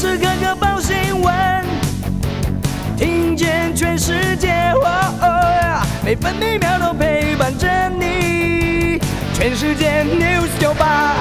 [0.00, 1.62] 时刻刻报新闻，
[2.96, 4.72] 听见全世界，
[6.02, 8.98] 每分每秒都陪伴着你。
[9.34, 11.16] 全世界 news 九八。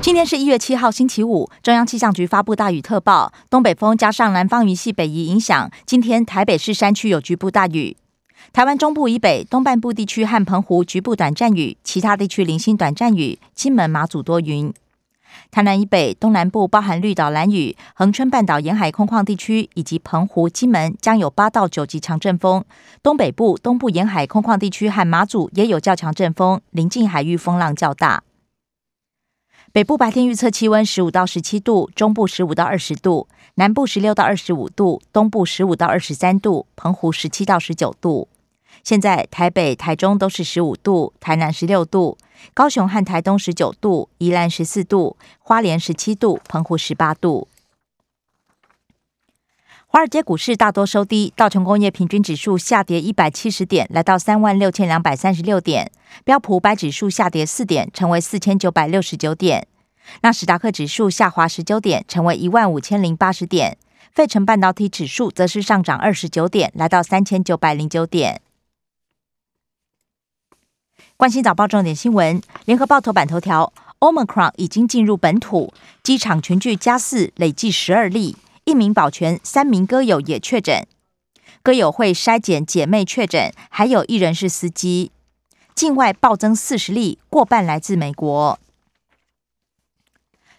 [0.00, 1.50] 今天是一月七号，星期五。
[1.62, 7.98] 中央气象局发布大雨特报，东北风加上南方云系北移影响，今天台北市山区有局部大雨。
[8.52, 13.38] 台湾中部以北、东半部地区和澎湖局部短暂雨，其他地区零星短暂雨。
[13.54, 14.72] 金门、马祖多云。
[15.50, 22.64] 台南以北、东南部包含绿岛、蓝屿、恒春半岛沿海空旷地区以及澎湖、金门将有八到九级强阵风。
[23.02, 28.22] 东北部、东部沿海空旷地区和马祖也有较强阵风，临近海域风浪较大。
[29.78, 38.26] 北部白天预测气温十五到十七度，中部十五到二十度，南部十六到二十五度，东部十五到二十三度，澎湖十七到十九度。
[38.82, 42.18] 现在台北、台中都是十五度，台南十六度，
[42.52, 47.46] 高雄和台东十九度，宜兰十四度，花莲十七度，澎湖十八度。
[49.90, 55.86] 华尔街股市大多收低，道琼工业平均指数下跌一百七十点，来到三万六千两百三十六点；
[56.24, 59.62] 标普五百指数下跌四点，成为四千九百六十九点；
[60.20, 63.76] 纳斯达克指数下滑十九点，成为一万五千零八十点；
[64.12, 68.42] 费城半导体指数则是上涨二十九点，来到三千九百零九点。
[71.16, 75.72] 关心早报重点新闻，联合报头版头条：Omicron 已经进入本土，
[76.02, 78.36] 机场群聚加四，累计十二例，
[78.68, 80.86] 一名保全，三名歌友也确诊。
[81.62, 85.10] 歌友会筛检姐妹确诊，还有一人是司机。
[85.74, 88.58] 境外暴增四十例，过半来自美国。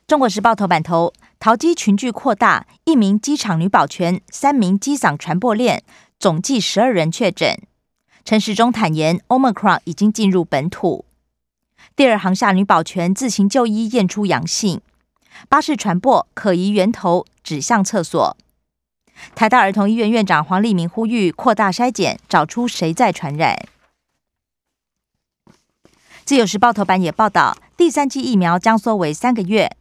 [0.07, 5.83] 中国时报头版头：淘机群聚扩大，一名机场女保全，三名机长传播链，
[6.19, 7.59] 总计十二人确诊。
[8.25, 11.05] 陈时中坦言，Omicron 已经进入本土。
[11.95, 14.81] 第二航厦女保全自行就医验出阳性，
[15.47, 18.37] 巴士传播可疑源头指向厕所。
[19.35, 23.67] 台大儿童医院院长黄立明呼吁扩大筛检，找出谁在传染。
[26.23, 29.75] 自由时报头版也报道，第三剂疫苗将缩为三个月。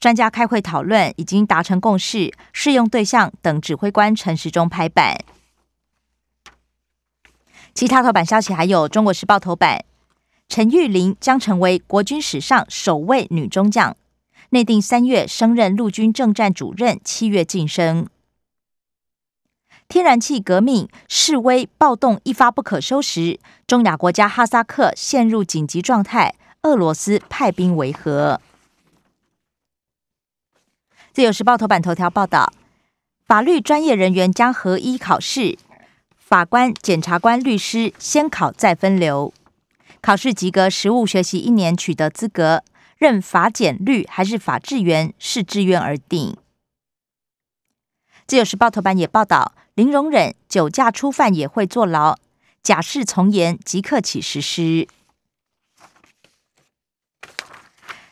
[0.00, 5.18] 专家开会讨论，已经达成共识，适用对象等指挥官陈时中拍板。
[7.74, 9.84] 其他头版消息还有：《中国时报》头版，
[10.48, 13.96] 陈玉玲将成为国军史上首位女中将，
[14.54, 18.06] 内定三月升任陆军政战主任，七月晋升。
[19.88, 28.40] 天然气革命示威暴动一发不可收拾，中亚国家哈萨克陷入紧急状态，俄罗斯派兵维和。
[31.12, 32.52] 自由时报头版头条报道，
[33.26, 35.58] 法律专业人员将合一考试。
[36.16, 39.34] 法官、检察官、律师先考再分流，
[40.00, 42.62] 考试及格，实务学习一年取得资格，
[43.04, 46.38] 任法检律还是法制员视志愿而定。
[48.26, 52.16] 自由时报头版也报道，零容忍酒驾初犯也会坐牢，
[52.62, 54.88] 假释从严即刻起实施。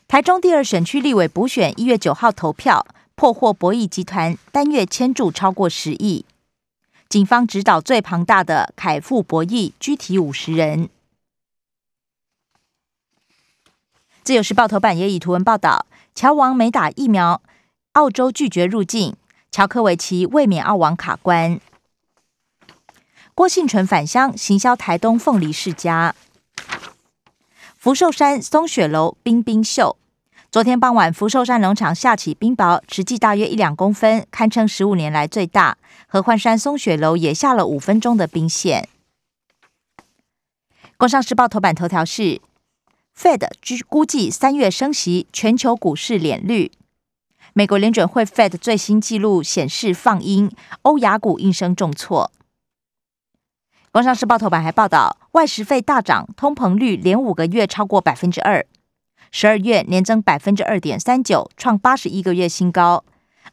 [0.07, 6.27] 台中第二选区立委补选一月九号投票，破获博弈集团单月签注超过十亿。
[7.09, 10.91] 警方指导最庞大的凯富博弈拘提五十人。
[14.25, 17.43] 自由时报头版也以图文报道：乔王没打疫苗，
[17.95, 19.15] 澳洲拒绝入境；
[19.51, 21.59] 乔科维奇卫冕澳网卡关。
[23.35, 26.15] 郭信纯返乡行销台东凤梨世家。
[27.77, 29.97] 福寿山松雪楼冰冰秀。
[30.53, 35.77] 昨天傍晚，福寿山农场下起冰雹，直径大约一两公分，堪称十五年来最大。
[36.07, 38.89] 合欢山松雪楼也下了五分钟的冰线。
[40.97, 42.41] 工商时报头版头条是
[43.19, 46.73] ：Fed 居估计三月升息，全球股市连绿。
[47.55, 50.51] 美国联准会 Fed 最新纪录显示放鹰，
[50.83, 52.31] 欧亚股应声重挫。
[53.91, 58.65] 工商时报头版还报道，外食费大涨，通膨率连五个月超过百分之二。
[59.31, 63.05] 十二月年增百分之二点三九，创八十一个月新高。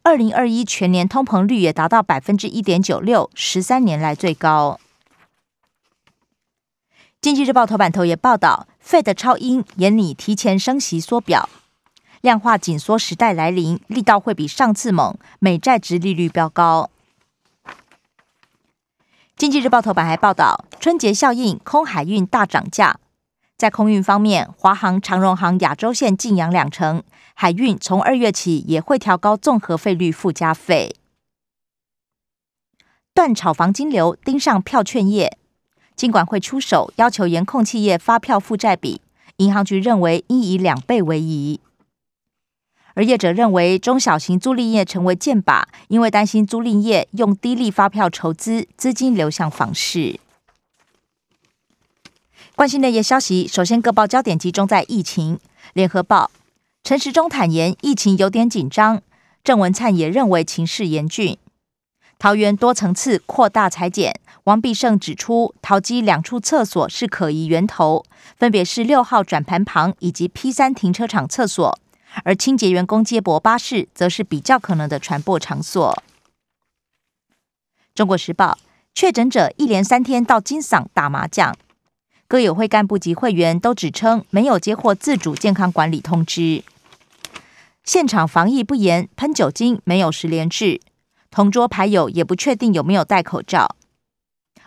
[0.04, 4.80] 二零二一全年通膨率也达到百分之一点九六，十三年来最高。
[7.22, 11.50] 经济日报头版头也报道，Fed 超鹰眼里提前升息缩表，
[12.22, 16.90] 量化紧缩时代来临，力道会比上次猛，美债值利率飙高。
[19.36, 23.02] 经济日报头版还报道，春节效应，空海运大涨价。
[23.58, 30.96] 在空运方面，华航、长荣航亚洲线晋扬两成，海运从二月起也会调高综合费率附加费。
[33.14, 35.38] 断炒房金流盯上票券业，
[36.00, 39.02] 尽管会出手要求严控企业发票负债比，
[39.36, 41.60] 银行局认为应以两倍为宜。
[42.94, 50.22] 而业者认为中小型租赁业成为箭靶，因为担心租赁业用低利发票筹资，资金流向房市。
[52.56, 55.38] 关心内页消息，首先各报焦点集中在疫情。
[55.74, 56.32] 联合报
[56.82, 59.02] 陈时中坦言，疫情有点紧张。
[59.44, 61.38] 郑文灿也认为情势严峻。
[62.20, 68.04] 桃园多层次扩大裁剪，王必胜指出，桃机两处厕所是可疑源头，
[68.36, 71.80] 分别是六号转盘旁以及 P 三停车场厕所，
[72.26, 76.04] 而清洁员工接驳巴士则是比较可能的传播场所。
[77.96, 78.58] 中国时报
[78.94, 81.56] 确诊者一连三天到金嗓打麻将。
[82.28, 86.66] 歌友会干部及会员都指称没有接获自主健康管理通知，
[87.86, 90.82] 现场防疫不严，喷酒精没有十连制，
[91.32, 93.76] 同桌牌友也不确定有没有戴口罩。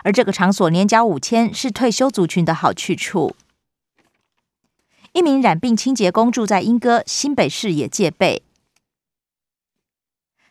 [0.04, 3.36] 而这个场所年缴五千，是退休族群的好去处。
[5.12, 8.42] 一名染病清洁工住在莺歌新北市也戒备。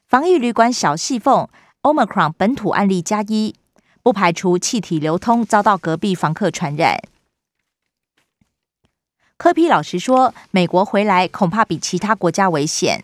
[0.07, 1.47] 防疫旅馆小细缝
[1.81, 3.55] ，Omicron 本土案例加一。
[4.03, 7.03] 不排除气体流通遭到隔壁房客传染。
[9.37, 13.03] 科皮老实说，美国回来恐怕比其他国家危险。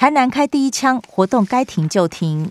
[0.00, 2.50] 台南开第一枪，活动该停就停。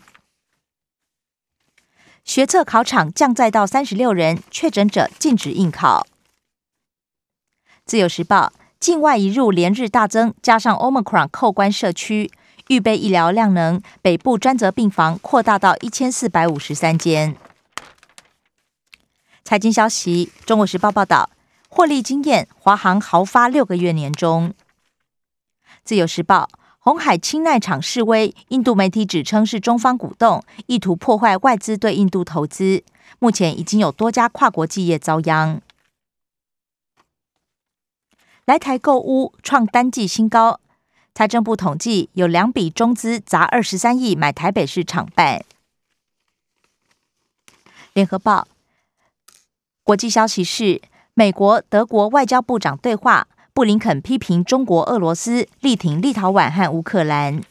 [2.23, 6.05] 学测考场降载到三十六人，确诊者禁止应考。
[7.87, 12.31] 自由时报，境外移入连日大增，加上 Omicron 扣关社区。
[12.67, 17.35] 预备医疗量能，北部专责病房扩大到一千四百五十三间。
[19.43, 21.31] 财经消息，《中国时报》报道，
[21.67, 24.53] 获利经验，华航豪发六个月年终。
[25.83, 26.47] 自由时报，
[26.81, 32.83] 红海氢耐厂示威，印度媒体指称是中方鼓动，意图破坏外资对印度投资。
[33.19, 35.61] 目前已经有多家跨国企业遭殃。
[38.45, 40.61] 来台购屋创单季新高。
[41.13, 45.43] 财政部统计，有两笔中资砸二十三亿买台北市厂办。
[47.91, 48.47] 联合报
[49.83, 50.81] 国际消息是，
[51.13, 53.27] 美国、德国外交部长对话，
[53.59, 57.43] 布林肯批评中国、俄罗斯力挺立陶宛和乌克兰。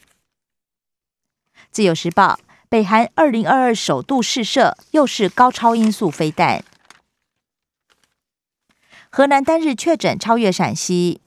[1.69, 6.63] 自由时报北韩二零二二首度试射，又是高超音速飞弹。
[9.11, 11.21] 河南单日确诊超越陕西。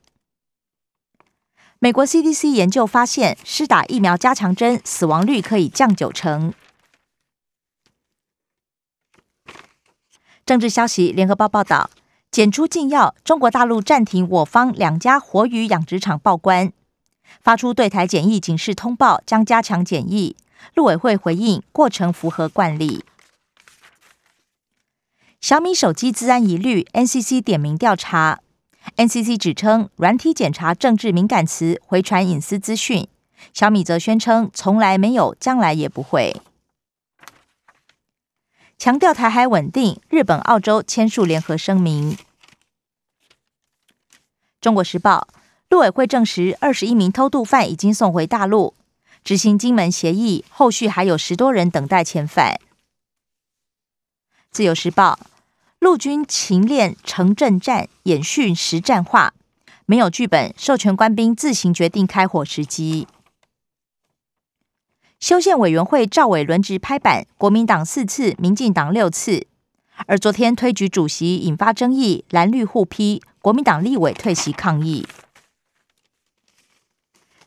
[1.78, 6.52] 美国 CDC 研究发现，施打疫苗加强针死亡率可以降九成。
[10.44, 11.88] 政治消息，联合报报道，
[12.32, 16.72] 检出禁药，中国大陆暂停我方两家活鱼养殖场报关，
[17.42, 20.34] 发出对台检疫警示通报，将加强检疫。
[20.72, 23.04] 陆委会回应，过程符合惯例。
[25.42, 28.40] 小米手机资安疑虑，NCC 点名调查。
[28.96, 33.06] NCC 指称，软体检查政治敏感词，回传隐私资讯。
[33.52, 36.40] 小米则宣称，从来没有，将来也不会。
[38.82, 42.18] 强调台海稳定，日本、澳洲签署联合声明。
[44.60, 45.28] 中国时报，
[45.68, 48.74] 陆委会证实，二十一名偷渡犯已经送回大陆，
[49.22, 52.58] 执行金门协议，后续还有十多人等待遣返。
[54.50, 55.20] 自由时报。
[55.78, 59.32] 陆军勤练城镇战，演训实战化，
[59.86, 63.06] 没有剧本，授权官兵自行决定开火时机。
[65.22, 69.46] 修宪委员会赵伟轮值拍板，国民党四次，民进党六次。
[70.08, 75.06] 而昨天推举主席引发争议，蓝绿互批，国民党立委退席抗议。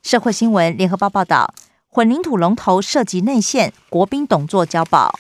[0.02, 1.54] 社会新闻，联合报报道，
[1.90, 5.20] 混凝土龙头涉及内线，国兵董座交保。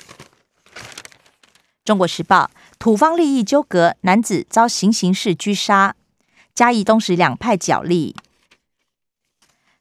[1.83, 2.49] 中国时报。
[2.79, 5.95] 土方利益纠葛，男子遭行刑式狙杀。
[6.53, 8.15] 嘉义东石两派角力。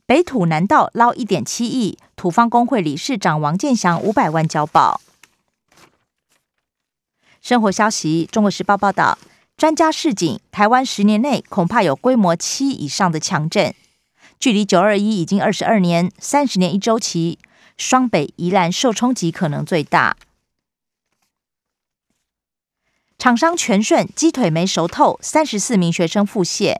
[0.06, 5.02] 北土南道捞一点七亿，土方工会理事长王建祥五百万交保。
[7.42, 9.18] 生活消息：中国时报报道，
[9.58, 13.74] 专家示警，台湾十年内恐怕有规模七以上的强震，
[14.40, 17.38] 距离九二一已经二十二年，三十年一周期，
[17.76, 20.16] 双北、宜兰受冲击可能最大。
[23.18, 26.78] 厂商全顺鸡腿没熟透，三十四名学生腹泻，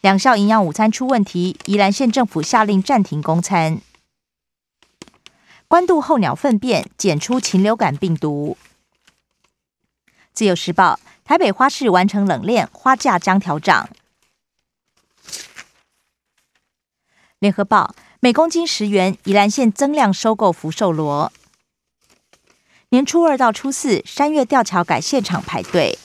[0.00, 3.82] 两校营养午餐出问题，宜兰县政府下令暂停供餐。
[5.70, 8.56] 关渡候鸟粪便检出禽流感病毒。
[10.32, 13.88] 自由时报台北花市完成冷链，花价将调涨。
[17.38, 21.32] 联合报每公斤十元，宜兰县增量收购福寿螺。
[22.88, 25.96] 年初二到初四，山月吊桥改现场排队。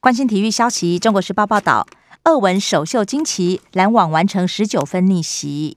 [0.00, 1.86] 关心体育消息，《中国时报》报道，
[2.24, 5.76] 俄文首秀惊奇，篮网完成十九分逆袭。